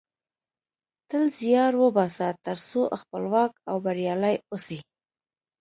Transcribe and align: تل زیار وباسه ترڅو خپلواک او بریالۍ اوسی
تل 1.09 1.23
زیار 1.39 1.73
وباسه 1.83 2.27
ترڅو 2.45 2.81
خپلواک 2.99 3.51
او 3.69 3.75
بریالۍ 3.85 4.35
اوسی 4.51 4.79